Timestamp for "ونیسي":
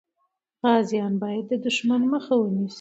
2.37-2.69